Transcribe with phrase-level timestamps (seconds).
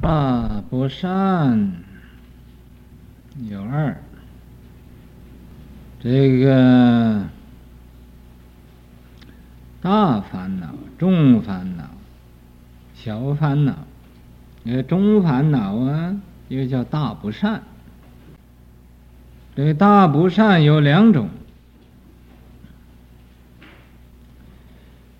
[0.00, 1.72] 大不善
[3.48, 4.00] 有二，
[6.00, 7.24] 这个
[9.82, 11.84] 大烦恼、中烦恼、
[12.94, 13.74] 小烦恼。
[14.64, 17.62] 这个中烦恼啊，又叫大不善。
[19.56, 21.28] 这大不善有两种，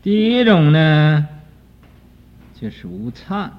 [0.03, 1.27] 第一种呢，
[2.55, 3.51] 就是无忏。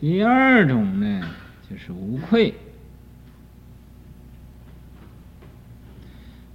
[0.00, 1.30] 第二种呢，
[1.68, 2.54] 就是无愧。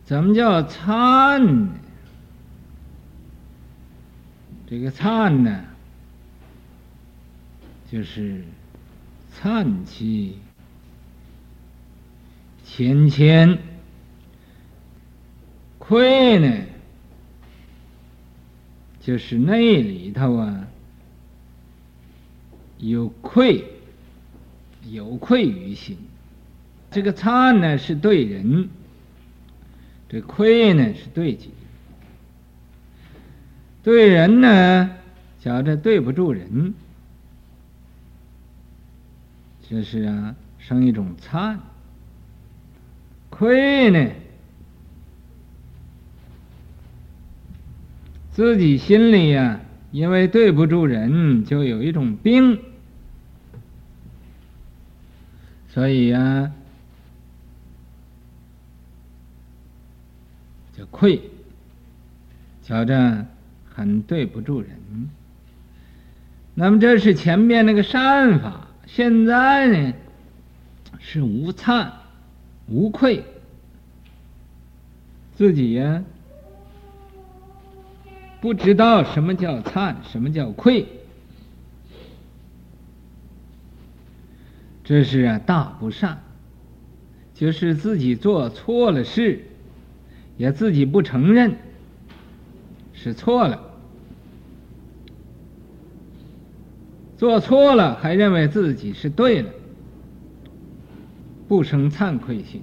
[0.04, 1.70] 怎么叫忏呢？
[4.68, 5.64] 这个忏呢，
[7.92, 8.44] 就是
[9.40, 10.40] 忏其
[12.66, 13.60] 谦谦；
[15.78, 16.66] 愧呢，
[19.00, 20.68] 就是内里头啊。
[22.78, 23.64] 有愧，
[24.90, 25.98] 有愧于心。
[26.92, 28.70] 这个忏呢是对人，
[30.08, 31.52] 这愧呢是对己。
[33.84, 34.90] 对人呢，
[35.40, 36.74] 觉着对不住人，
[39.70, 41.58] 就是啊，生一种忏。
[43.30, 44.12] 愧呢，
[48.32, 49.60] 自己心里呀、
[49.96, 52.60] 因为对不住人，就有一种病，
[55.70, 56.52] 所以呀、啊，
[60.78, 61.22] 就愧，
[62.62, 63.26] 觉着
[63.70, 64.70] 很对不住人。
[66.56, 69.94] 那么这是前面那个善法，现在呢
[71.00, 71.90] 是无忏、
[72.68, 73.24] 无愧，
[75.38, 76.04] 自己呀、
[78.46, 80.86] 不知道什么叫忏，什么叫愧，
[84.84, 86.22] 这是啊大不善，
[87.34, 89.46] 就是自己做错了事，
[90.38, 91.56] 也自己不承认
[92.94, 93.60] 是错了，
[97.18, 99.50] 做错了还认为自己是对了，
[101.48, 102.62] 不生惭愧心。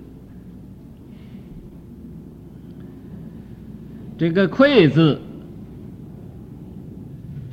[4.16, 5.20] 这个愧字。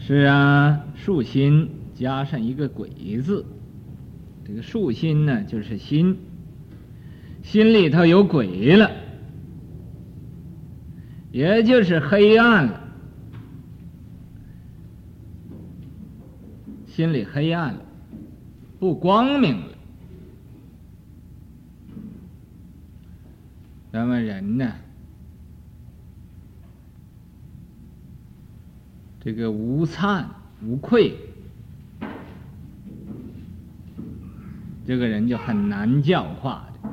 [0.10, 2.90] 是啊，竖心加上一个鬼
[3.22, 3.46] 字，
[4.44, 6.18] 这个竖心呢，就是心，
[7.44, 8.90] 心里头有鬼了，
[11.32, 12.82] 也就是黑暗了，
[16.88, 17.82] 心里黑暗了，
[18.80, 19.68] 不光明了。
[23.92, 24.74] 那么人呢？
[29.22, 30.26] 这个无惭
[30.64, 31.16] 无愧，
[34.86, 36.90] 这个人就很难教化的，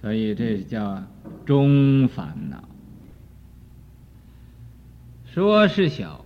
[0.00, 1.02] 所以这叫
[1.44, 2.64] 中烦恼。
[5.26, 6.24] 说是小，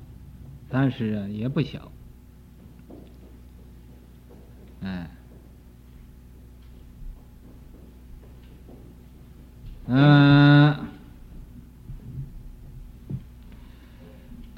[0.68, 1.90] 但是啊也不小，
[4.82, 5.10] 哎，
[9.86, 10.79] 嗯。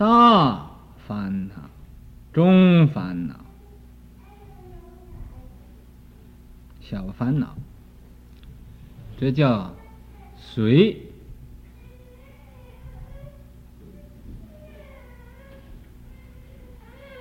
[0.02, 0.68] 大
[1.06, 1.54] 烦恼，
[2.32, 3.36] 中烦恼，
[6.80, 7.56] 小烦恼，
[9.16, 9.72] 这叫
[10.36, 11.00] 随。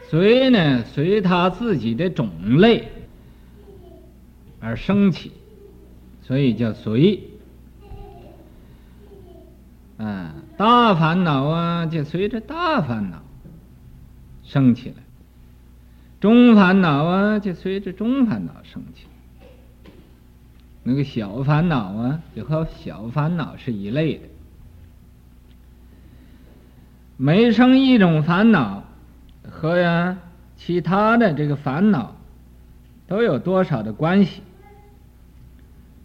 [0.09, 2.87] 随呢，随他自己的种类
[4.59, 5.31] 而升起，
[6.23, 7.29] 所以叫随。
[9.99, 10.33] 啊。
[10.81, 13.21] 大烦恼啊，就随着大烦恼
[14.43, 14.95] 生起来；
[16.19, 19.05] 中烦恼啊，就随着中烦恼生起。
[20.81, 24.23] 那个小烦恼啊，就和小烦恼是一类的。
[27.15, 28.83] 每生一种烦恼，
[29.47, 30.17] 和呀
[30.57, 32.15] 其他的这个烦恼
[33.07, 34.41] 都有多少的关系？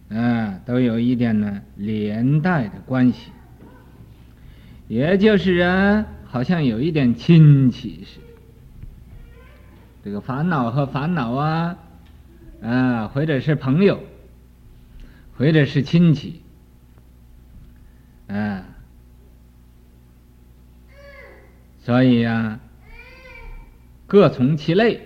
[0.09, 3.31] 啊，都有一点呢连带的关系。
[4.87, 8.27] 也就是啊，好像有一点亲戚似的。
[10.05, 11.77] 这个烦恼和烦恼啊，
[12.61, 14.01] 啊，或者是朋友，
[15.37, 16.41] 或者是亲戚，
[18.27, 18.63] 啊，
[21.79, 22.59] 所以呀，
[24.05, 25.01] 各从其类，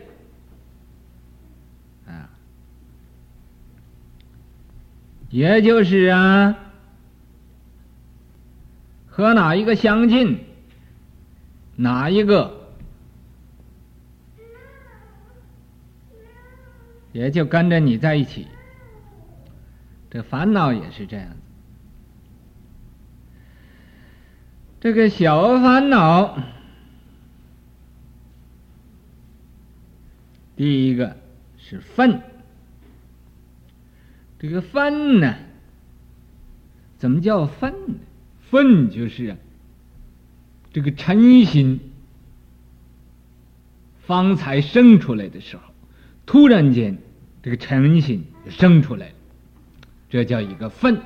[2.05, 2.29] 啊，
[5.31, 6.55] 也就是啊。
[9.21, 10.39] 和哪一个相近，
[11.75, 12.73] 哪一个，
[17.13, 18.47] 也就跟着你在一起。
[20.09, 21.35] 这烦恼也是这样子。
[24.81, 26.37] 这个小烦恼，
[30.55, 31.15] 第一个
[31.57, 32.21] 是愤。
[34.39, 35.35] 这个愤呢，
[36.97, 37.95] 怎么叫愤呢？
[38.51, 39.37] 忿就是啊，
[40.73, 41.79] 这个嗔心
[44.05, 45.63] 方才生出来的时候，
[46.25, 46.97] 突然间
[47.41, 49.15] 这个嗔心生出来了，
[50.09, 50.99] 这叫一个忿。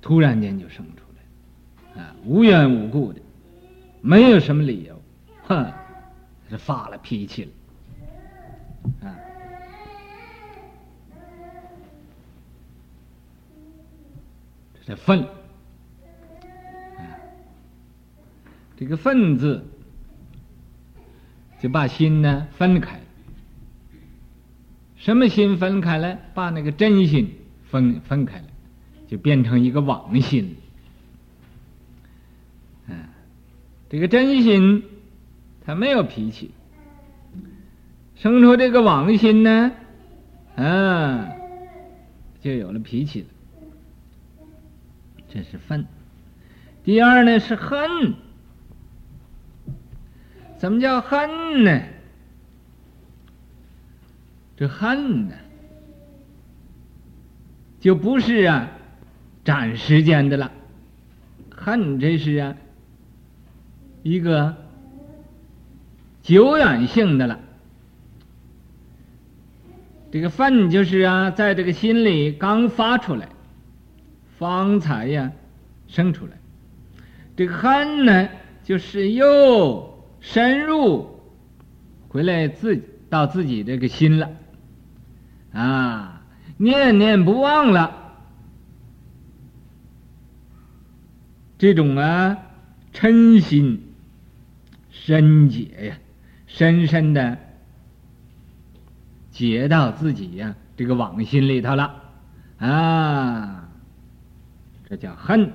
[0.00, 1.02] 突然间就生出
[1.94, 3.20] 来，啊，无缘无故的，
[4.00, 5.02] 没有什么理由，
[5.42, 5.70] 哼，
[6.48, 7.44] 是发了脾气
[9.02, 9.18] 了，啊，
[14.88, 15.20] 这是忿，
[16.96, 17.20] 啊，
[18.78, 19.62] 这个忿字
[21.60, 23.04] 就把心呢分开了，
[24.96, 26.18] 什么心分开了？
[26.32, 27.34] 把那个真心
[27.70, 28.44] 分分开了。
[29.08, 30.56] 就变成一个妄心，
[32.88, 32.94] 嗯，
[33.88, 34.84] 这个真心
[35.64, 36.50] 他没有脾气，
[38.16, 39.72] 生出这个妄心呢，
[40.56, 41.26] 嗯，
[42.42, 43.28] 就有了脾气了。
[45.28, 45.86] 这是愤。
[46.84, 48.14] 第二呢是恨，
[50.56, 51.82] 怎么叫恨呢？
[54.56, 55.34] 这恨呢，
[57.80, 58.70] 就不是啊。
[59.44, 60.52] 斩时间的了，
[61.50, 62.54] 恨这是啊，
[64.02, 64.54] 一个
[66.20, 67.40] 久远性的了。
[70.12, 73.30] 这个愤就是啊，在这个心里刚发出来，
[74.38, 75.32] 方才呀
[75.88, 76.32] 生出来。
[77.36, 78.28] 这个恨呢，
[78.64, 81.20] 就是又深入
[82.08, 84.30] 回来自己到自己这个心了，
[85.52, 86.22] 啊，
[86.56, 87.94] 念念不忘了。
[91.58, 92.38] 这种啊，
[92.92, 93.92] 嗔心
[94.90, 95.98] 深结呀，
[96.46, 97.38] 深深的
[99.30, 101.94] 结到自己呀这个往心里头了
[102.58, 103.67] 啊，
[104.88, 105.52] 这叫恨。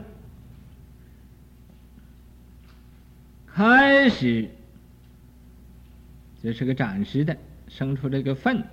[3.47, 4.50] 开始
[6.41, 7.38] 这是个暂时的，
[7.68, 8.63] 生出这个忿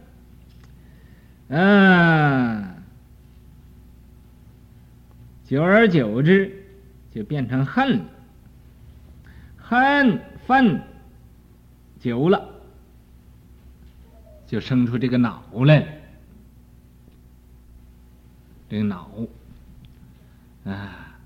[1.49, 2.77] 啊，
[5.45, 6.57] 久而久之。
[7.13, 8.05] 就变成恨，
[9.57, 10.81] 恨愤
[11.99, 12.49] 久了，
[14.47, 15.87] 就生出这个恼来了。
[18.69, 19.11] 这个恼
[20.71, 21.19] 啊，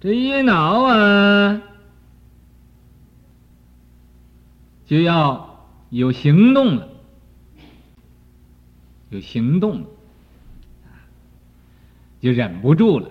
[0.00, 1.62] 这一恼啊，
[4.86, 6.88] 就要有行动了，
[9.10, 9.86] 有行动了。
[12.20, 13.08] 就忍不住了，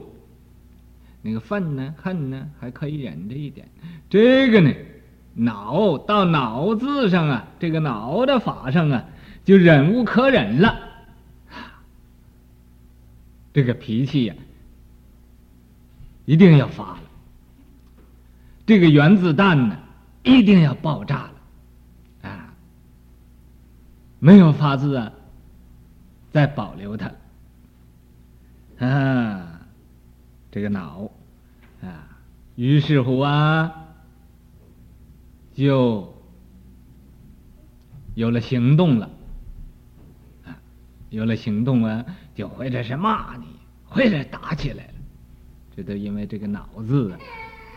[1.21, 3.69] 那个愤呢、恨呢，还可以忍着一点。
[4.09, 4.73] 这个呢，
[5.33, 9.05] 恼到脑字上啊，这个恼的法上啊，
[9.45, 10.86] 就忍无可忍了。
[13.53, 14.35] 这个脾气呀、
[16.25, 17.01] 一定要发了。
[18.65, 19.77] 这个原子弹呢，
[20.23, 21.23] 一定要爆炸
[22.21, 22.29] 了。
[22.29, 22.53] 啊，
[24.19, 25.11] 没有法子啊，
[26.31, 27.11] 再保留它。
[28.85, 29.61] 啊，
[30.51, 31.09] 这个脑
[31.81, 32.19] 啊，
[32.55, 33.71] 于是乎啊，
[35.55, 36.13] 就
[38.15, 39.09] 有了行动了。
[40.45, 40.59] 啊，
[41.09, 42.05] 有了行动啊，
[42.37, 43.47] 就或者是骂你，
[43.83, 44.93] 或者打起来了。
[45.75, 47.11] 这都因为这个恼字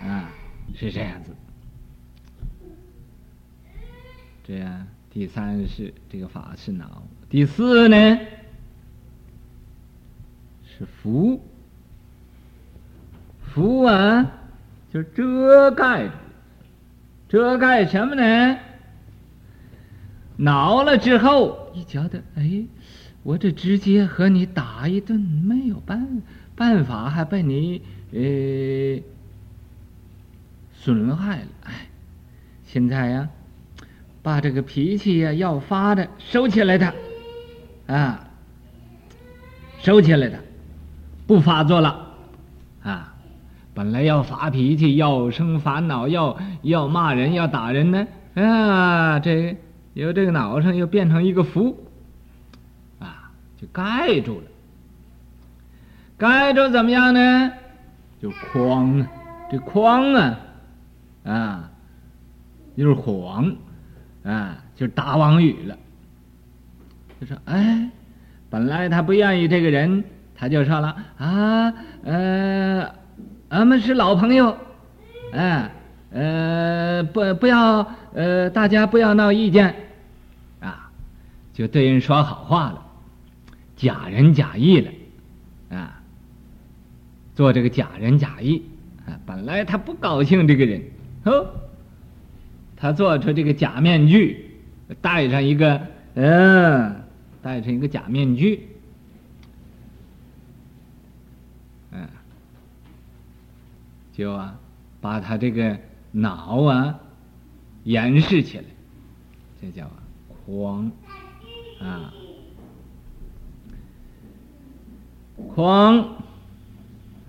[0.02, 0.30] 啊，啊，
[0.76, 1.34] 是这样子。
[4.44, 8.18] 这样，第三是这个法是脑，第四呢？
[10.64, 11.42] 是福，
[13.42, 14.30] 福啊，
[14.92, 16.10] 就遮盖，
[17.30, 18.58] 遮盖什么呢？
[20.36, 22.64] 恼了之后，你觉得，哎，
[23.22, 26.22] 我这直接和你打一顿没有办
[26.56, 29.02] 办法，还被你呃
[30.72, 31.88] 损害了，哎，
[32.64, 33.28] 现在呀，
[34.22, 36.94] 把这个脾气呀要发的收起来的，
[37.86, 38.28] 啊，
[39.80, 40.38] 收起来的。
[41.26, 42.08] 不发作了，
[42.82, 43.14] 啊，
[43.72, 49.56] 本来要发脾气，要生烦恼，要要骂人，要打人呢，啊，这
[49.94, 51.76] 由这个恼上又变成一个福，
[53.60, 54.46] 就盖住了。
[56.16, 57.52] 盖住怎么样呢？
[58.20, 59.08] 就框啊，
[59.50, 60.38] 这框啊，
[61.24, 61.70] 啊，
[62.76, 63.56] 就是谎，
[64.22, 65.76] 啊，就是打妄语了。
[67.20, 67.90] 就说，哎，
[68.48, 71.72] 本来他不愿意这个人，他就说了啊，
[72.04, 72.94] 呃，
[73.48, 74.56] 俺们是老朋友，
[75.32, 75.70] 哎，
[76.12, 79.74] 呃，不，不要，呃，大家不要闹意见，
[80.60, 80.90] 啊，
[81.54, 82.86] 就对人说好话了，
[83.80, 84.92] 假仁假义了，
[85.70, 86.02] 啊，
[87.34, 88.62] 做这个假仁假义，
[89.06, 90.82] 啊，本来他不高兴这个人，
[91.24, 91.46] 哦，
[92.76, 94.50] 他做出这个假面具，
[95.00, 95.80] 戴上一个，
[96.14, 96.96] 嗯。
[97.42, 98.68] 戴上一个假面具，
[101.90, 102.06] 嗯，
[104.12, 104.60] 就啊，
[105.00, 105.78] 把他这个
[106.12, 107.00] 脑啊
[107.84, 108.64] 掩饰起来，
[109.58, 109.92] 这叫啊
[110.44, 110.92] 狂
[111.80, 112.12] 啊，
[115.54, 116.04] 誑。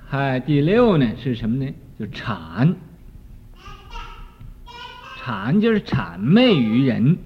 [0.07, 1.73] 还第六呢是什么呢？
[1.97, 2.75] 就谄，
[5.23, 7.17] 谄就是谄媚于人。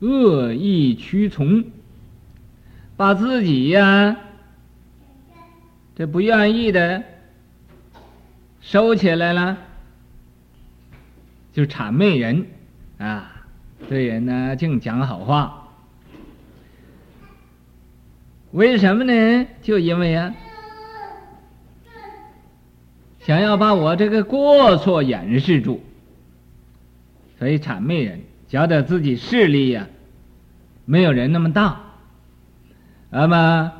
[0.00, 1.64] 恶意屈从，
[2.96, 4.16] 把自己呀，
[5.94, 7.04] 这不愿意的
[8.60, 9.56] 收起来了，
[11.52, 12.46] 就谄媚人
[12.98, 13.30] 啊，
[13.88, 15.61] 对人呢净讲好话。
[18.52, 19.46] 为什么呢？
[19.62, 20.34] 就因为啊，
[23.20, 25.82] 想要把我这个过错掩饰住，
[27.38, 28.20] 所以谄媚人。
[28.48, 29.88] 觉得自己势力呀，
[30.84, 31.80] 没有人那么大，
[33.08, 33.72] 那么，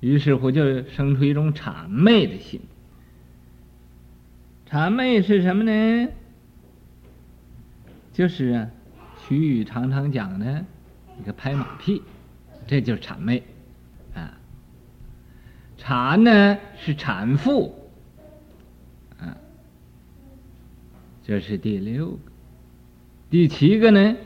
[0.00, 2.60] 于是乎就生出一种谄媚的心。
[4.70, 6.08] 谄媚是什么呢？
[8.12, 8.68] 就是啊，
[9.26, 10.66] 徐语常常讲的
[11.22, 12.02] 一个拍马屁，
[12.66, 13.40] 这就是谄媚
[14.12, 14.34] 啊。
[15.78, 17.78] 谄呢是谄负。
[21.24, 22.18] 这是第六个，
[23.30, 24.16] 第七个呢，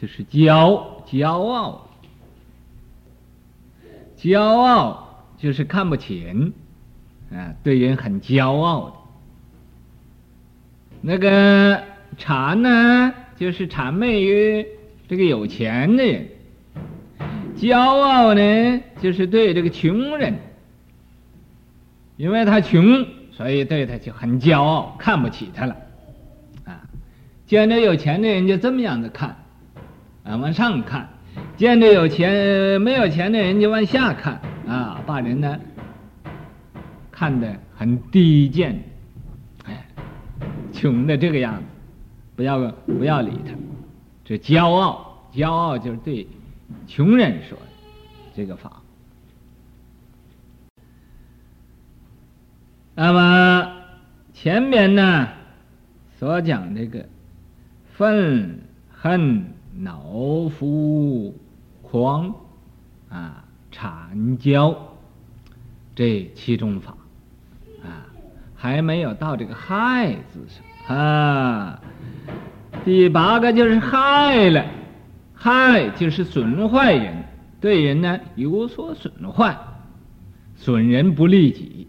[0.00, 1.88] 就是骄骄傲，
[4.16, 6.52] 骄傲就是看不起人，
[7.32, 8.96] 啊，对人很骄傲的。
[11.00, 11.82] 那个
[12.16, 14.64] 谄呢，就是谄媚于
[15.12, 16.26] 这个有钱的人，
[17.54, 20.32] 骄傲呢，就是对这个穷人，
[22.16, 23.06] 因为他穷。
[23.30, 25.76] 所以对他就很骄傲，看不起他了，
[26.64, 26.80] 啊，
[27.46, 29.36] 见着有钱的人就这么样子看，
[30.24, 31.02] 啊，往上看；
[31.58, 35.60] 见着有钱没有钱的人就往下看，啊，把人呢
[37.10, 38.82] 看得很低贱，
[39.66, 39.86] 哎，
[40.72, 41.62] 穷的这个样子，
[42.34, 43.52] 不要不要理他，
[44.32, 46.26] 这骄傲，骄傲就是对
[46.86, 47.64] 穷人说的
[48.34, 48.80] 这个法。
[52.94, 53.82] 那么
[54.32, 55.28] 前面呢，
[56.18, 57.06] 所讲这个
[57.92, 58.60] 愤
[58.90, 61.38] 恨恼夫
[61.82, 62.34] 狂
[63.10, 64.74] 啊缠骄
[65.94, 66.96] 这七种法
[67.84, 68.08] 啊，
[68.54, 71.82] 还没有到这个害字上啊。
[72.84, 74.66] 第八个就是害了，
[75.34, 77.24] 害就是损坏人，
[77.60, 79.56] 对人呢有所损坏，
[80.56, 81.86] 损人不利己。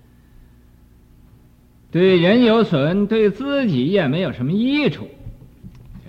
[1.91, 5.07] 对人有损，对自己也没有什么益处。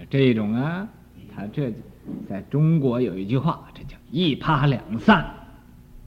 [0.09, 0.89] 这种啊，
[1.35, 1.73] 他这
[2.29, 5.25] 在中国有一句话，这叫一拍两散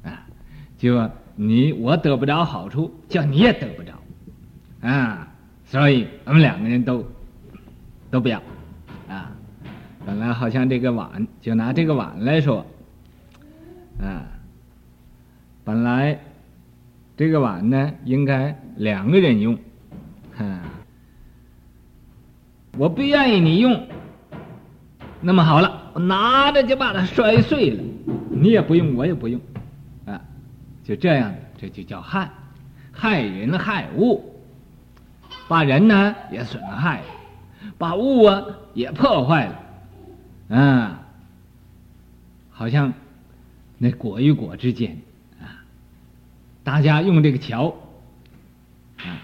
[0.04, 0.26] 啊。
[0.78, 3.94] 就你我得不着好处，叫你也得不着
[4.82, 5.28] 啊。
[5.66, 7.06] 所以我们两个人都
[8.10, 8.42] 都不要。
[10.08, 12.66] 本来好像这个碗，就拿这个碗来说
[14.02, 14.24] 啊，
[15.66, 16.18] 本来
[17.18, 19.60] 这个碗呢，应该两个人用。
[20.38, 20.62] 哼，
[22.78, 23.86] 我不愿意你用，
[25.20, 27.84] 那么好了，我拿着就把它摔碎了，
[28.30, 29.42] 你也不用，我也不用，
[30.06, 30.22] 啊，
[30.86, 32.32] 就这样，这就叫害，
[32.94, 34.24] 害人害物，
[35.50, 37.06] 把人呢也损害了，
[37.78, 38.42] 把物啊
[38.74, 39.60] 也破坏了，
[40.50, 41.06] 啊，
[42.50, 42.94] 好像
[43.78, 45.02] 那果与果之间
[45.40, 45.64] 啊，
[46.64, 47.76] 大家用这个桥。
[48.98, 49.22] 啊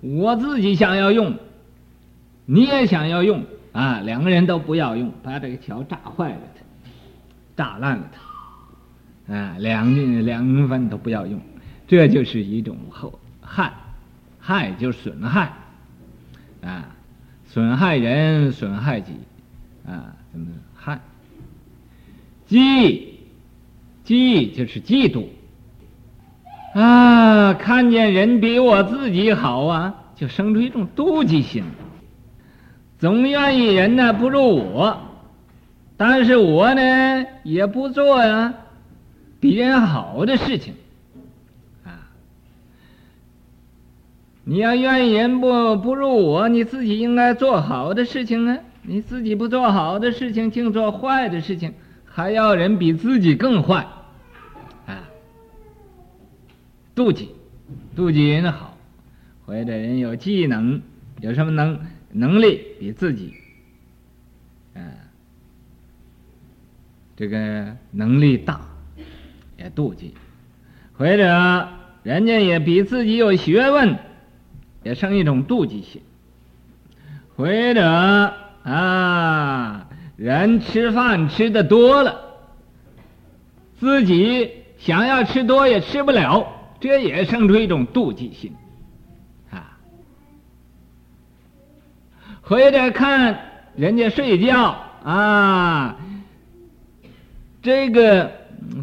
[0.00, 1.36] 我自己想要用，
[2.46, 6.62] 你也想要用啊，两个人都不要用，把这个桥炸坏了它，
[7.56, 8.08] 炸烂了
[9.26, 11.40] 它，啊，两两分都不要用，
[11.88, 13.72] 这就是一种后害，
[14.38, 15.52] 害就是损害，
[16.62, 16.94] 啊，
[17.58, 19.14] 损害人，损害己，
[19.84, 20.46] 啊，怎么
[20.76, 21.00] 害？
[22.46, 23.18] 忌
[24.06, 25.24] 嫉就是嫉妒
[26.72, 31.64] 啊，看见人比我自己好啊，就生出一种妒忌心，
[33.00, 34.96] 总愿意人呢不如我，
[35.96, 38.54] 但是我呢也不做呀
[39.40, 40.74] 比人好的事情
[44.48, 48.58] 你要怨人不不如我，你自己应该做好的事情呢。
[48.80, 51.74] 你自己不做好的事情，净做坏的事情，
[52.06, 53.86] 还要人比自己更坏，
[54.86, 55.06] 啊！
[56.96, 57.28] 妒忌，
[57.94, 58.78] 妒忌人好，
[59.44, 60.80] 或者人有技能，
[61.20, 61.78] 有什么能
[62.10, 63.34] 能力比自己，
[64.74, 64.80] 啊，
[67.14, 68.62] 这个能力大，
[69.58, 70.14] 也妒忌，
[70.96, 71.68] 或者
[72.02, 73.94] 人家也比自己有学问，
[74.88, 76.00] 也生一种妒忌心，
[77.36, 78.32] 或者。
[78.64, 82.20] 啊，人吃饭吃的多了，
[83.80, 86.46] 自己想要吃多也吃不了，
[86.78, 88.54] 这也生出一种妒忌心，
[89.50, 89.78] 啊，
[92.42, 93.38] 回来看
[93.74, 95.96] 人家睡觉啊，
[97.62, 98.30] 这个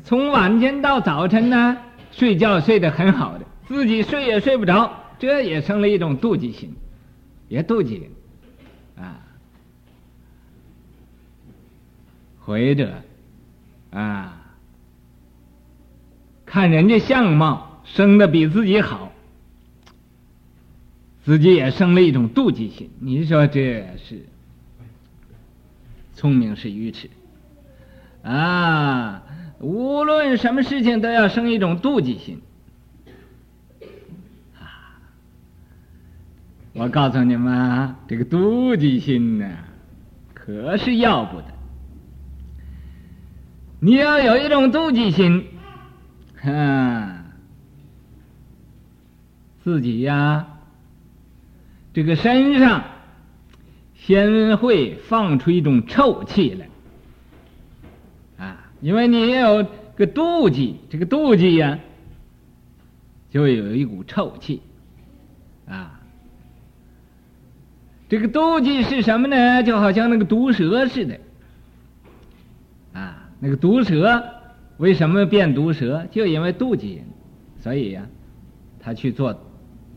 [0.03, 1.77] 从晚间到早晨呢，
[2.11, 6.73] 睡觉睡得很好的，自己睡也睡不着，这也生了一种妒忌心，
[7.47, 8.09] 也妒忌人。
[12.39, 13.01] 或者，
[13.89, 14.55] 啊，
[16.45, 19.11] 看人家相貌生的比自己好，
[21.23, 22.91] 自己也生了一种妒忌心。
[22.99, 24.27] 你说这是
[26.13, 27.09] 聪明是愚痴？
[28.21, 29.23] 啊，
[29.59, 32.41] 无论什么事情都要生一种妒忌心。
[36.77, 39.49] 我告诉你们，这个妒忌心呢，
[40.33, 41.45] 可是要不得。
[43.79, 45.45] 你要有一种妒忌心，
[46.43, 47.27] 啊，
[49.63, 50.47] 自己呀，
[51.93, 52.83] 这个身上
[53.93, 56.55] 先会放出一种臭气
[58.37, 61.79] 来，啊，因为你有个妒忌，这个妒忌呀，
[63.29, 64.61] 就有一股臭气，
[65.67, 66.01] 啊，
[68.15, 69.61] 这个妒忌是什么呢？
[69.61, 71.19] 就好像那个毒蛇似的。
[72.93, 74.23] 啊那个毒蛇
[74.77, 76.07] 为什么变毒蛇？
[76.11, 77.01] 就因为妒忌，
[77.59, 78.03] 所以呀、
[78.79, 79.37] 他去做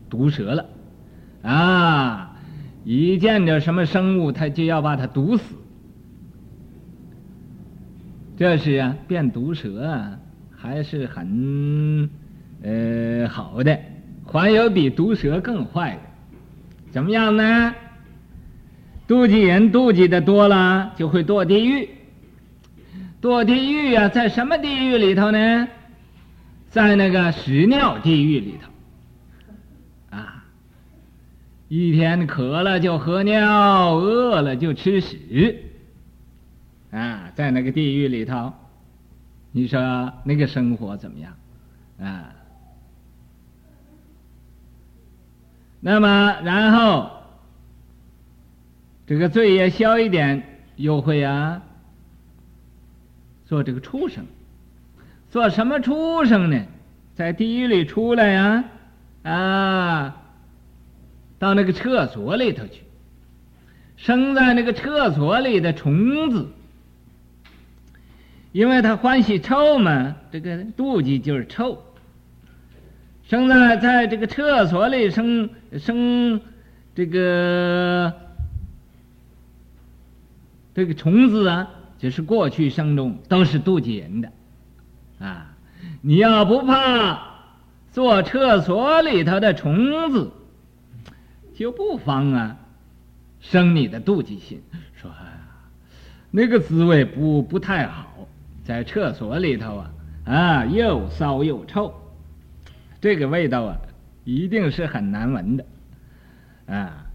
[0.09, 0.65] 毒蛇了。
[1.43, 2.35] 啊，
[2.83, 5.55] 一见着什么生物，他就要把它毒死。
[8.35, 10.11] 这是啊，变毒蛇，
[10.51, 12.09] 还是很
[12.63, 13.79] 呃好的。
[14.25, 16.01] 还有比毒蛇更坏的，
[16.91, 17.73] 怎么样呢？
[19.09, 21.89] 妒忌人妒忌的多了，就会堕地狱。
[23.19, 25.67] 堕地狱啊，在什么地狱里头呢？
[26.69, 30.45] 在那个屎尿地狱里头，啊，
[31.67, 35.63] 一天渴了就喝尿，饿了就吃屎，
[36.91, 38.53] 啊，在那个地狱里头，
[39.51, 41.33] 你说那个生活怎么样？
[41.99, 42.29] 啊，
[45.79, 47.09] 那么然后
[49.09, 50.43] 这个罪也消一点，
[50.75, 51.63] 又会啊。
[53.47, 54.23] 做这个畜生，
[55.31, 56.63] 做什么畜生呢？
[57.15, 58.63] 在地狱里出来呀，
[59.23, 60.15] 啊，
[61.39, 62.83] 到那个厕所里头去，
[63.97, 66.47] 生在那个厕所里的虫子，
[68.51, 71.81] 因为他欢喜臭嘛，这个妒忌就是臭。
[73.27, 76.39] 生在在这个厕所里生生
[76.93, 78.13] 这个
[80.79, 81.69] 这个虫子啊。
[81.99, 84.31] 就是过去生中都是妒忌人的，
[85.19, 85.53] 啊！
[85.99, 87.19] 你要不怕
[87.91, 90.31] 做厕所里头的虫子，
[91.53, 92.55] 就不妨啊
[93.41, 94.61] 生你的妒忌心，
[94.95, 95.11] 说
[96.31, 98.29] 那个滋味不不太好，
[98.63, 99.91] 在厕所里头啊
[100.23, 101.93] 啊又骚又臭，
[103.01, 103.77] 这个味道啊
[104.23, 105.65] 一定是很难闻的，
[106.67, 107.05] 啊！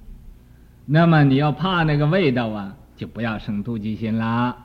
[0.84, 4.56] 那么你要怕那个味道啊，就不要生妒忌心啦。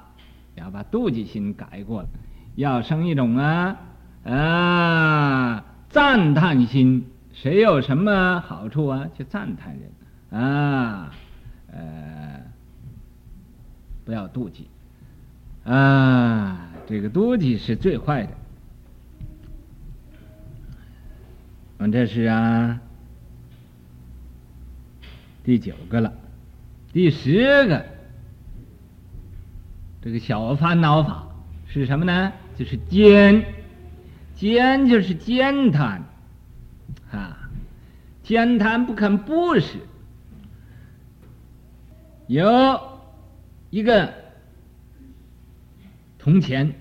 [0.56, 2.10] 要把妒忌心改过来，
[2.56, 3.78] 要生一种啊
[4.26, 7.06] 啊赞叹心。
[7.32, 11.14] 谁有什么好处啊，就赞叹人啊，
[11.72, 12.42] 呃，
[14.04, 14.68] 不要妒忌
[15.64, 16.72] 啊。
[16.88, 18.32] 这个妒忌是最坏的。
[21.78, 22.82] 我们这是啊
[25.46, 26.12] 第九个了，
[26.92, 27.99] 第十个。
[30.02, 31.28] 这个小烦恼法
[31.68, 32.32] 是什么呢？
[32.58, 33.44] 就是慳，
[34.38, 36.02] 慳就是慳贪，
[37.12, 37.50] 啊，
[38.26, 39.78] 慳贪不肯布施。
[42.28, 43.00] 有
[43.72, 44.14] 一个
[46.18, 46.74] 铜钱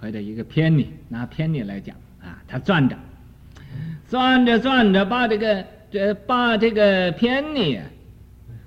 [0.00, 2.96] 或者一个偏尼，拿偏尼来讲啊，他转着，
[4.08, 7.80] 转着转着，把这个这把这个偏尼，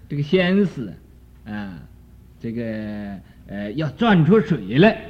[0.07, 0.93] 这个纤丝
[1.45, 1.79] 啊，
[2.39, 3.19] 这个
[3.49, 5.01] 呃要转出水来，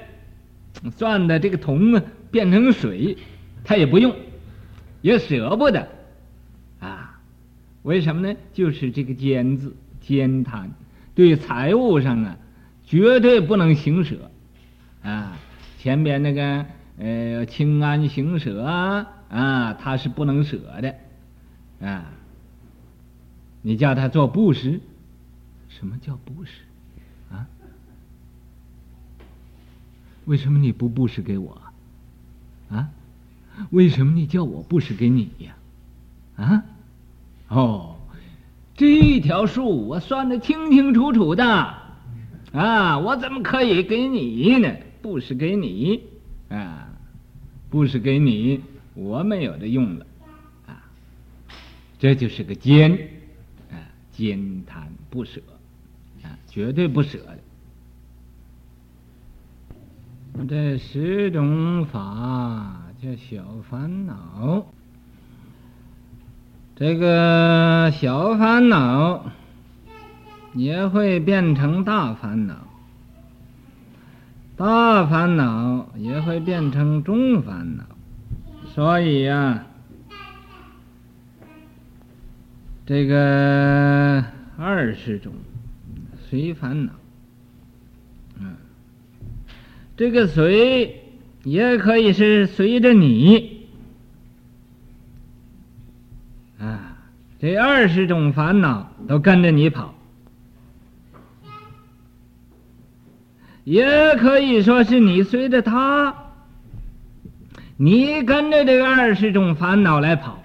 [0.98, 3.18] 转的这个铜啊变成水，
[3.64, 4.16] 他也不用，
[5.02, 5.88] 也舍不得
[6.80, 7.20] 啊，
[7.84, 8.40] 为什么呢？
[8.54, 10.72] 就是这个慳字，慳贪。
[11.16, 12.38] 对财务上啊，
[12.86, 14.32] 绝对不能行舍，
[15.04, 15.38] 啊，
[15.78, 16.66] 前边那个
[16.98, 20.96] 呃清安行舍啊，啊，他是不能舍的，
[21.86, 22.06] 啊，
[23.62, 24.80] 你叫他做布施，
[25.68, 26.52] 什么叫布施？
[27.30, 27.46] 啊？
[30.30, 31.60] 为什么你不布施给我？
[32.70, 32.88] 啊？
[33.72, 35.56] 为什么你叫我布施给你呀？
[36.36, 36.64] 啊？
[37.48, 37.96] 哦。
[38.76, 41.74] 这一条数我算得清清楚楚的，
[42.54, 44.72] 啊，我怎么可以给你呢？
[45.02, 46.04] 布施给你，
[46.50, 46.88] 啊，
[47.72, 48.62] 布施给你，
[48.94, 50.06] 我没有的用了，
[50.68, 50.80] 啊，
[51.98, 52.92] 这就是个奸，
[53.72, 53.82] 啊，
[54.14, 55.42] 奸贪不舍，
[56.22, 57.40] 啊，绝对不舍的。
[60.48, 64.66] 这十种法叫小烦恼。
[66.76, 69.26] 这个小烦恼
[70.54, 72.56] 也会变成大烦恼，
[74.56, 77.84] 大烦恼也会变成中烦恼，
[78.74, 79.66] 所以呀、
[82.86, 84.24] 这个
[84.58, 85.34] 二十种
[86.30, 86.94] 随烦恼，
[88.40, 88.56] 嗯，
[90.00, 91.04] 这个随
[91.44, 93.68] 也可以是随着你
[96.58, 96.96] 啊。
[97.38, 99.94] 这二十种烦恼都跟着你跑，
[103.66, 106.16] 也可以说是你随着他，
[107.76, 110.42] 你跟着这二十种烦恼来跑。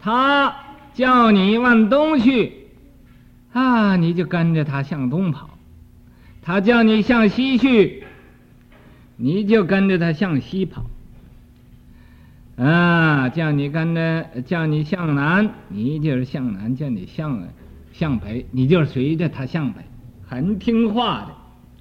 [0.00, 0.56] 他
[0.92, 2.52] 叫你往东去，
[3.52, 5.49] 啊，你就跟着他向东跑；
[6.42, 8.04] 他叫你向西去，
[9.16, 10.84] 你就跟着他向西跑。
[12.56, 17.48] 啊，叫你跟着，叫你向南，你就是向南；叫你向
[17.92, 19.80] 向北，你就是随着他向北，
[20.26, 21.30] 很听话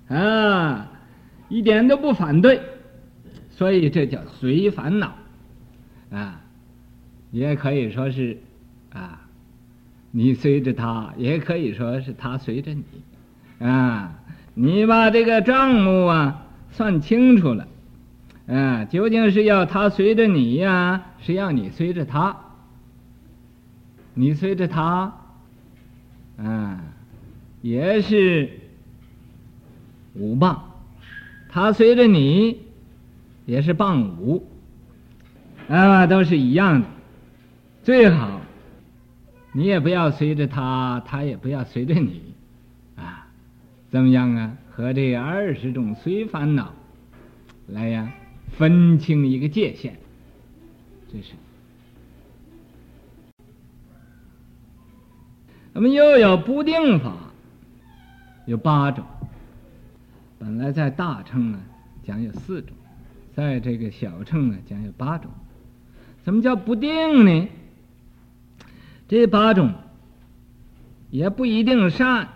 [0.08, 0.89] 的，啊，
[1.50, 2.62] 一点都不反对，
[3.50, 5.15] 所以这叫随烦恼，
[6.12, 6.41] 啊，
[7.32, 8.38] 也可以说是，
[8.93, 9.28] 啊，
[10.12, 12.84] 你随着他，也可以说是他随着你，
[13.65, 14.17] 啊，
[14.62, 17.65] 你把这个账目啊算清楚了。
[18.45, 22.36] 啊，究竟是要他随着你呀，是要你随着他？
[24.13, 25.13] 你随着他，
[26.38, 26.82] 啊，
[27.62, 28.50] 也是
[30.15, 30.58] 五磅；
[31.48, 32.58] 他随着你，
[33.45, 34.45] 也是谤五，
[35.69, 36.88] 啊，都是一样的。
[37.82, 38.41] 最好
[39.54, 42.29] 你也不要随着他，他也不要随着你，
[43.89, 44.58] 怎么样啊？
[44.71, 46.73] 和这二十种随烦恼
[47.67, 48.12] 来呀。
[48.58, 49.95] 分清一个界限，
[51.13, 51.34] 这是。
[55.71, 57.15] 那么又有不定法，
[58.47, 59.06] 有八种。
[60.39, 61.62] 本来在大乘呢
[62.04, 62.75] 讲有四种，
[63.34, 65.32] 在这个小乘呢讲有八种。
[66.25, 67.47] 什么叫不定呢？
[69.08, 69.73] 这八种
[71.12, 72.28] 也不一定善，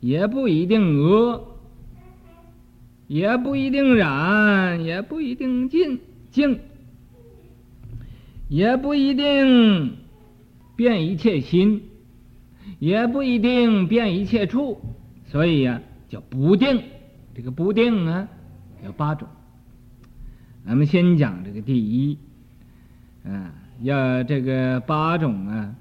[0.00, 1.44] 也不一定恶。
[3.06, 5.98] 也不一定染，也不一定净
[6.30, 6.60] 净，
[8.50, 9.96] 也不一定
[10.76, 11.84] 变一切心，
[12.78, 14.78] 也不一定变一切处，
[15.24, 15.80] 所以呀、
[16.10, 16.82] 叫不定。
[17.34, 18.28] 这个不定啊，
[18.84, 19.26] 有八种。
[20.66, 22.18] 咱们先讲这个第一，
[23.24, 25.74] 啊，要这个八种啊，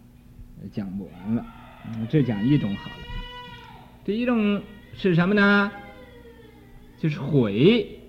[0.72, 1.46] 讲不完了，
[2.10, 3.07] 只讲一种好了。
[4.08, 4.62] 第一种
[4.96, 5.70] 是什么呢？
[6.98, 8.00] 就是毁，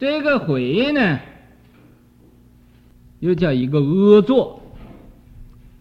[0.00, 1.20] 这个毁呢，
[3.20, 4.60] 又叫一个恶作，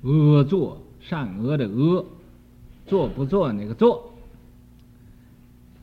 [0.03, 2.05] 恶作善恶的恶，
[2.85, 4.13] 作不作那个作，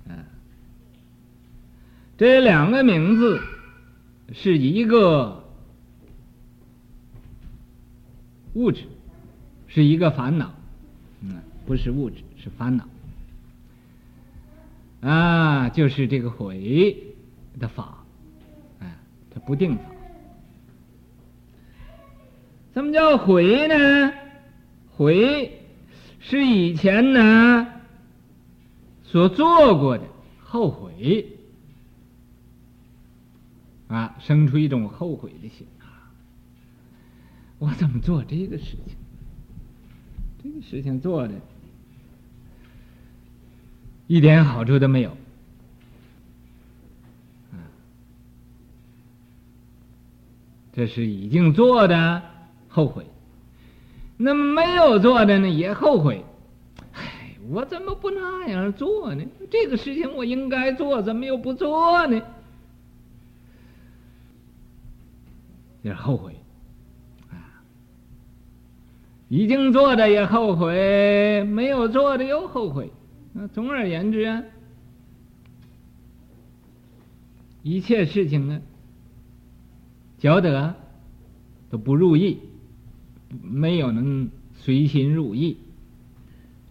[0.06, 0.22] 啊，
[2.16, 3.40] 这两个名字
[4.32, 5.42] 是一个
[8.54, 8.84] 物质，
[9.66, 10.54] 是一个烦恼，
[11.68, 12.88] 不是物质，是烦恼。
[15.02, 16.96] 啊，就是这个悔
[17.60, 18.02] 的法，
[18.80, 18.96] 哎，
[19.30, 19.82] 它不定法。
[22.72, 24.14] 什么叫悔呢？
[24.96, 25.60] 悔
[26.20, 27.66] 是以前呢
[29.04, 30.04] 所做过的
[30.42, 31.26] 后悔
[33.88, 36.08] 啊，生出一种后悔的心啊！
[37.58, 38.96] 我怎么做这个事情？
[40.42, 41.34] 这个事情做的
[44.08, 45.16] 一点好处都没有！
[50.72, 52.22] 这是已经做的。
[52.70, 53.04] 后悔，
[54.16, 56.24] 那没有做的呢也后悔，
[56.92, 59.24] 唉，我怎么不那样做呢？
[59.50, 62.22] 这个事情我应该做，怎么又不做呢？
[65.82, 66.36] 也后悔，
[67.30, 67.64] 啊，
[69.28, 72.92] 已经做的也后悔，没有做的又后悔。
[73.32, 74.42] 那总而言之啊，
[77.62, 78.60] 一切事情呢，
[80.18, 80.74] 觉得
[81.70, 82.38] 都不如意。
[83.42, 85.58] 没有能随心如意，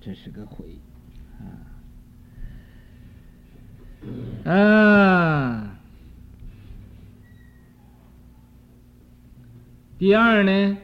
[0.01, 0.65] 这是个悔
[4.43, 4.49] 啊！
[4.51, 5.79] 啊，
[9.99, 10.77] 第二呢，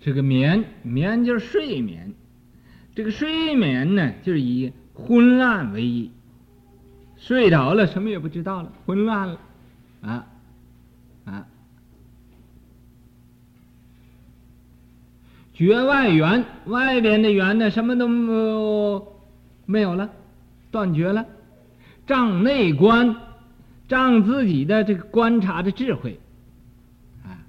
[0.00, 2.12] 这个眠，眠就是睡眠。
[2.96, 6.10] 这个睡眠呢，就是以昏暗为意，
[7.18, 9.38] 睡着了什么也不知道了，昏暗了
[10.00, 10.26] 啊
[11.26, 11.46] 啊！
[15.52, 18.08] 绝外缘，外边的缘呢，什么都
[19.66, 20.10] 没有了，
[20.70, 21.26] 断绝了。
[22.06, 23.14] 障内观，
[23.88, 26.18] 障自己的这个观察的智慧，
[27.22, 27.44] 啊，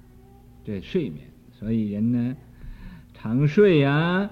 [0.62, 1.26] 这睡眠，
[1.58, 2.36] 所以人呢，
[3.14, 4.28] 常睡啊，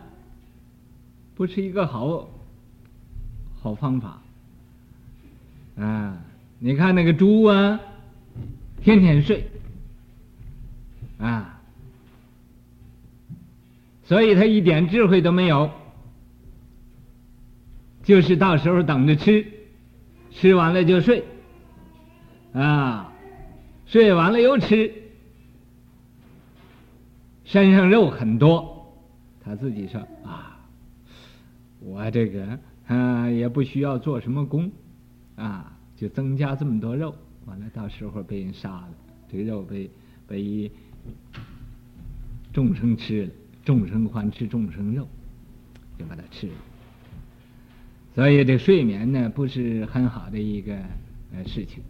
[1.37, 2.29] 不是一个好
[3.61, 4.21] 好方法。
[5.77, 6.19] 啊，
[6.59, 7.79] 你看那个猪啊，
[8.83, 9.47] 天天睡，
[11.19, 11.61] 啊。
[14.05, 15.69] 所以他一点智慧都没有，
[18.05, 19.45] 就是到时候等着吃，
[20.31, 21.25] 吃完了就睡，
[22.53, 23.13] 啊，
[23.85, 24.93] 睡完了又吃，
[27.45, 28.95] 身上肉很多，
[29.45, 30.46] 他自己说啊，
[31.87, 34.73] 我这个啊也不需要做什么功，
[35.37, 38.89] 啊，就增加这么多肉，完了到时候被人杀了，
[39.29, 39.89] 这个肉被
[40.27, 40.69] 被
[42.53, 43.33] 众生吃了。
[43.65, 45.09] 众生欢吃众生肉，
[45.97, 46.55] 就把它吃了。
[48.15, 50.77] 所以这睡眠呢，不是很好的一个
[51.33, 51.83] 呃事情，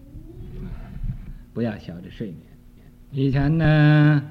[1.54, 2.38] 不要小着睡眠。
[3.12, 4.22] 以前呢，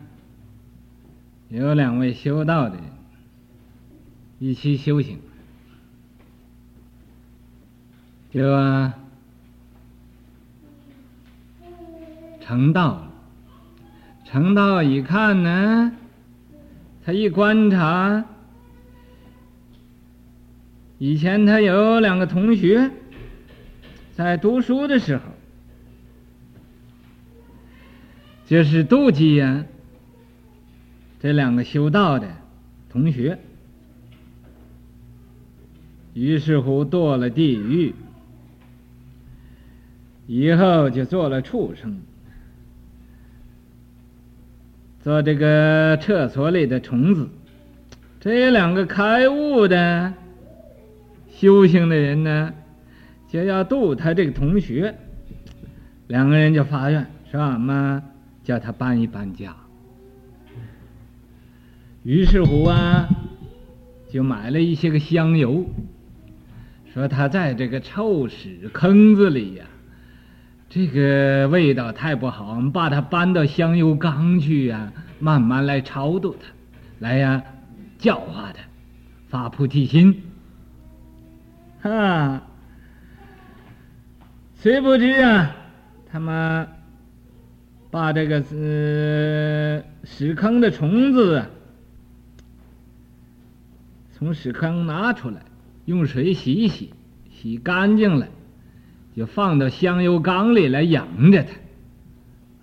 [1.49, 2.83] 有两位修道的人
[4.39, 5.19] 一起修行，
[8.35, 8.41] 就
[12.41, 13.11] 成道了。
[14.25, 15.93] 成道一看呢。
[17.05, 18.25] 他一观察，
[20.97, 22.89] 以前他有两个同学，
[24.15, 25.23] 在读书的时候，
[28.47, 29.65] 就是妒忌呀，
[31.21, 32.27] 这两个修道的
[32.89, 33.37] 同学，
[36.15, 37.93] 于是乎堕了地狱，
[40.27, 42.01] 以后就做了畜生。
[45.01, 47.29] 做这个厕所里的虫子，
[48.19, 50.13] 这两个开悟的
[51.29, 52.51] 修行的人呢，
[53.29, 54.95] 就要度他这个同学，
[56.07, 58.01] 两个人就发愿说俺们
[58.43, 59.55] 叫他搬一搬家。
[62.01, 63.07] 于是乎啊，
[64.09, 65.65] 就买了一些个香油，
[66.91, 69.65] 说他在这个臭屎坑子里呀。
[70.69, 76.47] 这个味道太不好，我们把它搬到香油缸去呀、啊，慢慢来超度它，
[76.99, 77.41] 来呀，
[77.97, 78.59] 教化它，
[79.29, 80.21] 发菩提心。
[81.81, 82.41] 哈，
[84.55, 85.55] 谁不知啊？
[86.11, 86.67] 他们
[87.91, 91.45] 把这个呃屎坑的虫子，
[94.11, 95.41] 从屎坑拿出来，
[95.85, 96.91] 用水洗一洗，
[97.29, 98.27] 洗干净了。
[99.15, 101.45] 就放到香油缸里来养着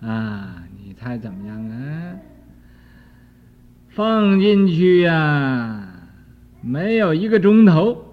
[0.00, 2.16] 它，啊，你猜怎么样啊？
[3.88, 5.88] 放进去呀、
[6.60, 8.04] 没有一个钟头，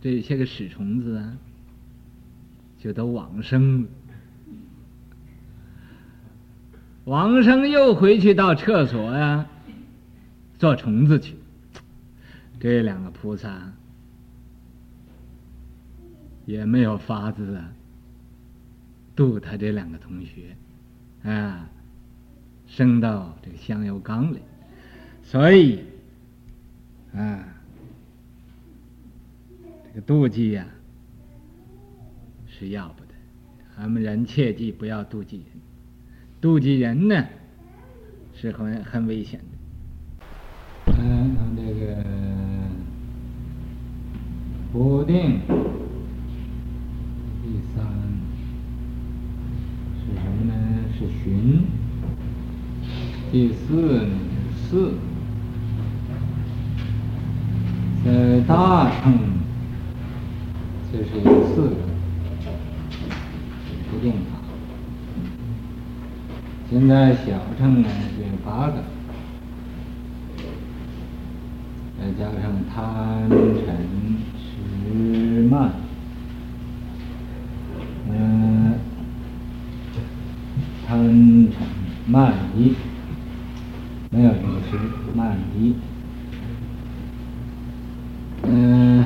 [0.00, 1.32] 这些个屎虫子啊，
[2.78, 3.88] 就都往生了。
[7.04, 9.46] 往生又回去到厕所呀、啊，
[10.58, 11.34] 做虫子去。
[12.60, 13.72] 这两个菩萨。
[16.44, 17.72] 也没有法子啊，
[19.14, 20.56] 渡他这两个同学，
[21.22, 21.68] 啊，
[22.66, 24.38] 升到这个香油缸里，
[25.22, 25.84] 所以，
[27.14, 27.46] 啊，
[29.94, 30.66] 这个妒忌呀，
[32.46, 33.14] 是要不得，
[33.76, 35.46] 咱们人切记不要妒忌人，
[36.40, 37.24] 妒忌人呢，
[38.34, 39.46] 是很很危险的。
[40.98, 42.04] 嗯，这个
[44.72, 45.40] 不定。
[51.08, 51.64] 寻，
[53.30, 54.14] 第四呢，
[54.56, 54.94] 四，
[58.04, 59.18] 在大乘，
[60.92, 61.76] 这是有四个
[63.90, 64.38] 不定法。
[66.70, 67.22] 现在小
[67.58, 67.88] 乘呢
[68.18, 68.82] 有八个，
[71.98, 73.32] 再加上贪嗔
[74.36, 75.81] 痴慢。
[81.12, 81.52] 贪嗔
[82.06, 82.72] 慢疑，
[84.10, 84.78] 没有这个是
[85.14, 85.74] 慢疑。
[88.44, 89.04] 嗯，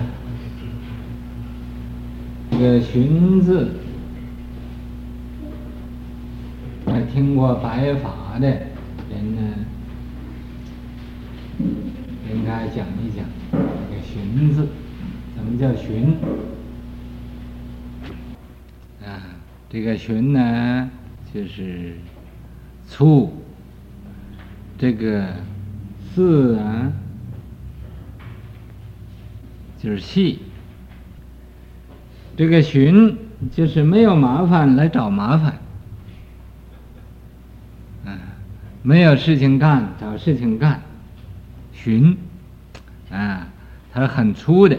[2.48, 3.72] 这个寻字，
[6.86, 9.42] 还听过白法的人呢，
[11.58, 14.68] 应该讲一讲这个寻字，
[15.34, 16.14] 怎么叫寻？
[19.04, 20.88] 啊，这个寻呢？
[21.36, 21.92] 就是
[22.88, 23.30] 粗，
[24.78, 25.34] 这个
[26.14, 26.90] 四啊，
[29.78, 30.38] 就是细。
[32.38, 33.18] 这个寻
[33.52, 35.58] 就是没有麻烦来找麻烦，
[38.06, 38.18] 啊，
[38.82, 40.80] 没有事情干找事情干，
[41.74, 42.16] 寻，
[43.10, 43.46] 啊，
[43.92, 44.78] 它是很粗的，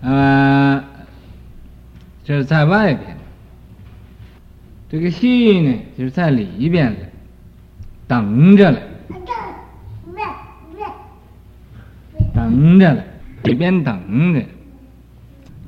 [0.00, 0.39] 啊。
[2.30, 3.16] 这是在外边，
[4.88, 6.98] 这个戏呢，就是在里边了，
[8.06, 8.80] 等着了，
[12.32, 13.04] 等着了，
[13.42, 14.44] 里边等着。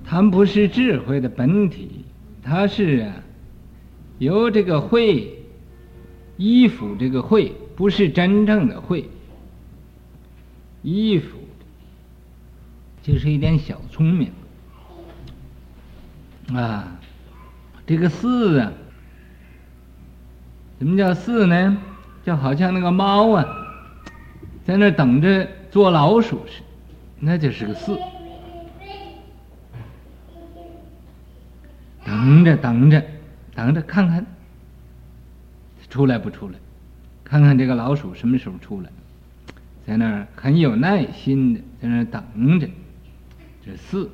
[0.04, 2.04] 它不是智慧的本体，
[2.44, 3.16] 它是啊，
[4.18, 5.36] 由这个慧
[6.36, 9.08] 依附这个慧，不是真正的慧，
[10.82, 11.38] 依附
[13.02, 14.30] 就是一点小聪明。
[16.54, 16.98] 啊，
[17.86, 18.72] 这个四啊，
[20.78, 21.78] 什么叫四呢？
[22.24, 23.44] 就好像那个猫啊，
[24.64, 26.66] 在那等着捉老鼠似的，
[27.20, 27.98] 那就是个四。
[32.04, 33.02] 等着等着
[33.54, 34.24] 等着，看看
[35.88, 36.54] 出来不出来？
[37.24, 38.90] 看看这个老鼠什么时候出来？
[39.86, 42.68] 在那儿很有耐心的在那等着，
[43.64, 44.08] 这四。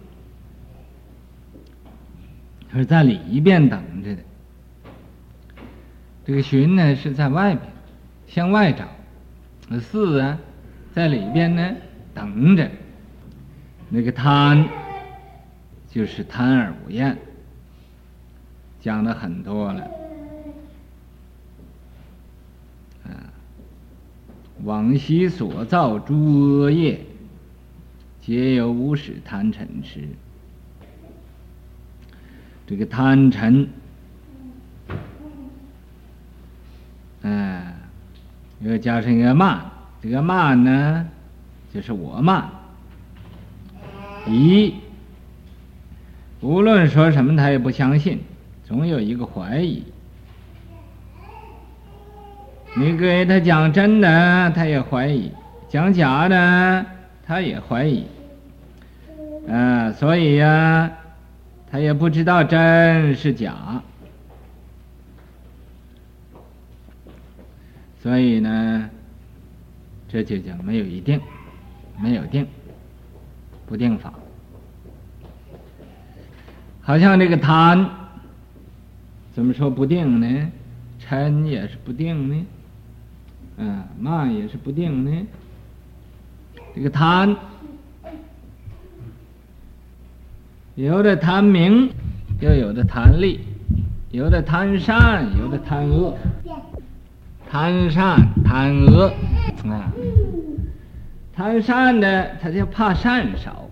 [2.70, 4.22] 他是在里边等着的，
[6.24, 7.72] 这个寻呢是在外边，
[8.26, 8.84] 向外找；
[9.68, 10.38] 那四啊，
[10.92, 11.74] 在里边呢
[12.14, 12.70] 等着。
[13.88, 14.68] 那个贪，
[15.90, 17.16] 就是贪而无厌，
[18.80, 19.80] 讲的很多了。
[23.04, 23.32] 啊，
[24.62, 27.00] 往昔所造诸恶业，
[28.20, 30.06] 皆由无始贪嗔痴。
[32.68, 33.66] 这个贪嗔，
[37.22, 37.62] 嗯，
[38.60, 39.58] 又加上一个慢，
[40.02, 41.08] 这个慢呢，
[41.72, 42.46] 就是我慢。
[44.26, 44.74] 一，
[46.42, 48.20] 无论说什么，他也不相信，
[48.66, 49.82] 总有一个怀疑。
[52.76, 55.30] 你给他讲真的，他也怀疑；
[55.70, 56.84] 讲假的，
[57.24, 58.04] 他也怀疑。
[59.46, 60.90] 嗯，所以呀。
[61.70, 63.82] 他也不知道真是假，
[68.02, 68.88] 所以呢，
[70.08, 71.20] 这就叫没有一定，
[72.00, 72.46] 没有定，
[73.66, 74.14] 不定法。
[76.80, 77.86] 好像这个贪，
[79.34, 80.50] 怎么说不定呢？
[81.06, 82.46] 嗔也是不定呢，
[83.58, 85.26] 嗯，慢也是不定呢。
[86.74, 87.36] 这个贪。
[90.78, 91.90] 有的贪名，
[92.38, 93.40] 又有的贪利；
[94.12, 96.16] 有的贪善，有的贪恶。
[97.50, 99.12] 贪善贪恶
[99.64, 99.92] 啊，
[101.34, 103.68] 贪善的他就怕善少，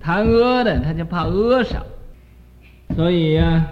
[0.00, 1.86] 贪恶的他就怕恶少。
[2.96, 3.68] 所以呀、啊，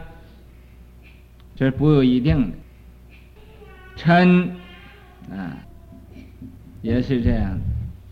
[1.57, 2.57] 这是不一定的。
[3.97, 4.51] 嗔
[5.33, 5.57] 啊，
[6.81, 7.59] 也是这样，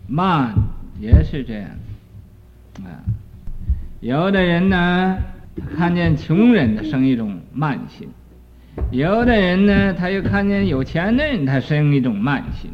[0.08, 0.52] 慢
[0.98, 1.70] 也是这样。
[2.82, 2.98] 啊，
[4.00, 5.18] 有的人呢，
[5.56, 8.08] 他看见穷人，他生一种慢心；
[8.90, 12.70] 有的人呢，他又看见有钱的人，他生一种慢心。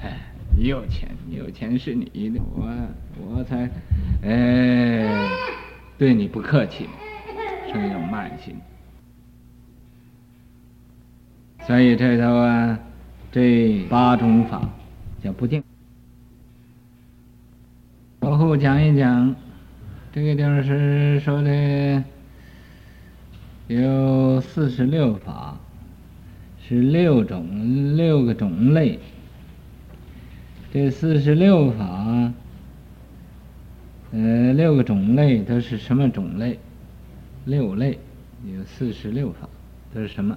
[0.00, 0.16] 哎，
[0.56, 2.70] 你有钱，你有钱是你的，我
[3.18, 3.68] 我才，
[4.22, 5.28] 哎，
[5.98, 6.88] 对你不客气，
[7.72, 8.54] 生一种慢心。
[11.66, 12.78] 所以这头啊，
[13.32, 14.62] 这八种法
[15.22, 15.62] 叫不定。
[18.20, 19.34] 往后讲一讲，
[20.12, 22.02] 这个地方是说的
[23.68, 25.56] 有四十六法，
[26.66, 28.98] 是六种六个种类。
[30.72, 32.32] 这四十六法，
[34.10, 36.58] 呃，六个种类都是什么种类？
[37.44, 37.96] 六类
[38.44, 39.48] 有四十六法，
[39.94, 40.36] 都是什么？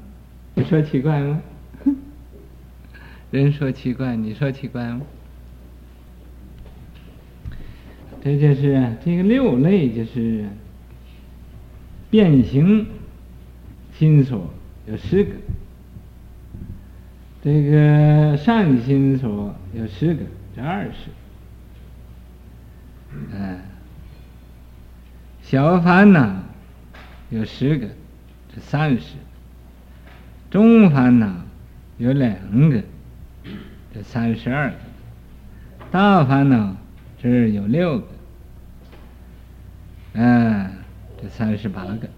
[0.54, 1.42] 你说奇怪吗？
[3.32, 5.02] 人说奇怪，你说奇怪吗？
[8.24, 10.46] 这就是这个六类，就是
[12.10, 12.88] 变形
[13.92, 14.50] 心所
[14.88, 15.32] 有十个，
[17.44, 20.24] 这个善心所有十个，
[20.56, 21.10] 这二十。
[23.34, 23.60] 嗯，
[25.42, 26.44] 小烦恼
[27.30, 27.88] 有十个，
[28.56, 29.16] 这三十。
[30.50, 31.30] 中烦恼
[31.98, 32.82] 有两个，
[33.94, 34.76] 这三十二个；
[35.92, 36.78] 大烦恼
[37.24, 38.06] 这有六个，
[40.16, 40.70] 嗯，
[41.22, 42.10] 这三十八个。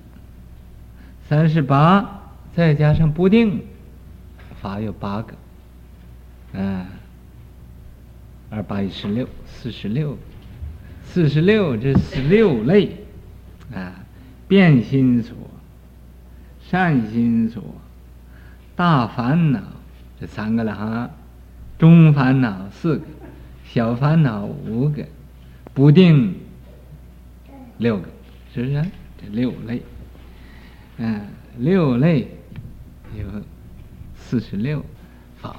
[1.30, 2.24] 三十八
[2.56, 3.62] 再加上不定
[4.60, 5.36] 法有八个，
[6.54, 6.88] 嗯，
[8.50, 10.18] 二八一十六，四十六，
[11.04, 12.98] 四十六这十六类，
[13.76, 13.94] 啊，
[14.48, 15.36] 变心所，
[16.68, 17.64] 善心所。
[18.76, 19.62] 大烦恼
[20.20, 21.12] 这三个了哈，
[21.78, 23.06] 中烦恼四个，
[23.76, 25.04] 小烦恼五个，
[25.74, 26.34] 不定
[27.78, 28.08] 六个，
[28.54, 28.82] 是不是？
[29.22, 29.82] 这六类，
[30.96, 31.20] 嗯，
[31.58, 32.26] 六类
[33.20, 33.26] 有
[34.16, 34.82] 四十六
[35.36, 35.58] 法，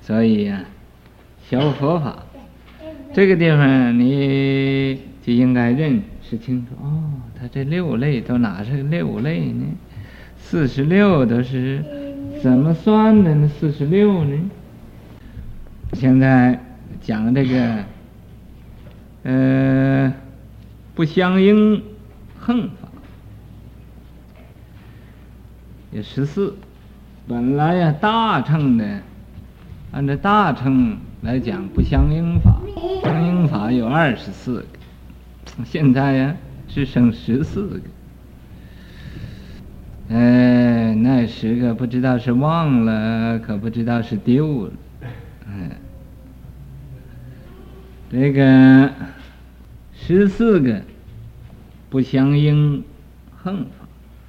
[0.00, 0.64] 所以呀、
[1.48, 2.24] 小佛法
[3.12, 7.02] 这个地方你就应该认识清楚哦。
[7.36, 9.66] 他这六类都哪是六类呢？
[10.38, 11.84] 四十六都是。
[12.40, 13.50] 怎么算的呢？
[13.58, 14.38] 四十六呢？
[15.94, 16.69] 现在
[17.02, 17.84] 讲这个，
[19.24, 20.12] 呃，
[20.94, 21.82] 不相应
[22.38, 22.88] 横法，
[25.92, 26.54] 有十四。
[27.28, 29.00] 本来呀，大乘的，
[29.92, 32.60] 按照大乘来讲，不相应法，
[33.02, 34.66] 相应法有二十四个，
[35.64, 36.36] 现在呀，
[36.66, 37.80] 只剩十四个。
[40.08, 44.72] 哎，那十个不知道是忘了，可不知道是丢了。
[45.46, 45.70] 哎，
[48.10, 48.90] 这个
[49.94, 50.82] 十四个
[51.88, 52.82] 不相应
[53.36, 53.86] 横法，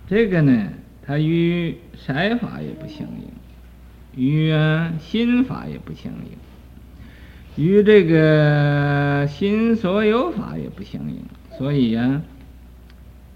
[0.08, 0.68] 这个呢，
[1.04, 4.54] 它与色法也不相应，与
[5.00, 11.18] 心法也不相应，与这个心所有法也不相应，
[11.58, 12.22] 所以呀，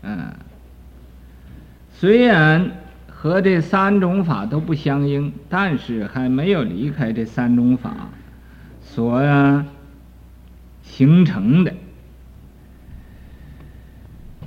[0.04, 0.36] 啊。
[1.92, 2.72] 虽然
[3.08, 8.10] 和这三种法都不相应，但是还没有离开这三种法
[8.82, 9.24] 所
[10.86, 11.74] 形成的。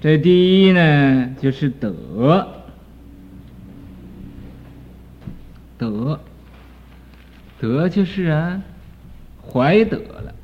[0.01, 1.93] 这第一呢，就是得，
[5.77, 6.21] 得，
[7.61, 8.63] 得就是啊，
[9.45, 10.35] 怀得了，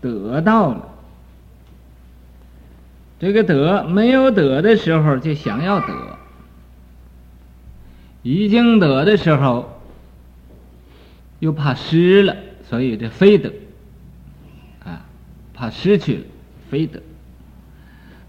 [0.00, 0.88] 得到了。
[3.18, 6.18] 这个得没有得的时候，就想要得。
[8.22, 9.80] 已经得的时候，
[11.40, 12.36] 又怕失了，
[12.68, 13.52] 所以这非得，
[15.64, 16.24] 怕失去了，
[16.68, 17.00] 非得，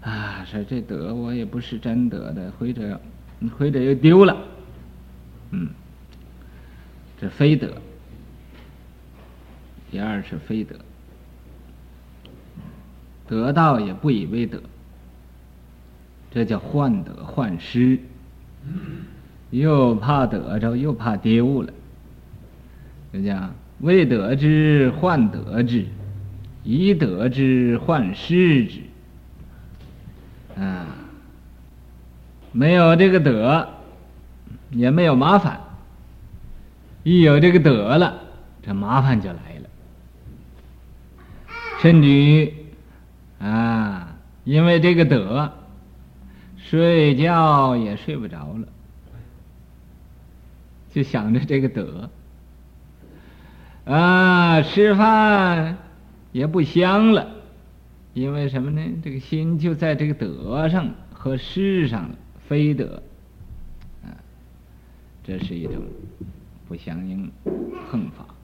[0.00, 2.98] 啊，说这得我也不是真得的，或者，
[3.58, 4.34] 或者又丢了，
[5.50, 5.68] 嗯，
[7.20, 7.70] 这非得，
[9.90, 10.74] 第二是非得，
[13.28, 14.58] 得到也不以为得，
[16.30, 17.98] 这叫患得患失。
[19.50, 21.72] 又怕得着，又怕丢了，
[23.12, 25.84] 就讲未得之患得之，
[26.66, 28.80] 以得之患失之。
[30.60, 30.86] 啊，
[32.50, 33.68] 没有这个德，
[34.70, 35.60] 也没有麻烦；
[37.04, 38.20] 一有这个德了，
[38.62, 39.68] 这麻烦就来了。
[41.80, 42.52] 甚至于
[43.38, 45.52] 啊，因为这个得，
[46.56, 48.66] 睡觉也睡不着了。
[50.92, 52.10] 就想着这个得，
[53.84, 55.76] 啊，吃饭
[56.36, 57.30] 也不香了，
[58.12, 58.82] 因为什么呢？
[59.02, 63.02] 这个心就在这个德上和失上了，非德，
[64.04, 64.12] 啊，
[65.24, 65.82] 这是一种
[66.68, 67.32] 不相应
[67.90, 68.35] 横法。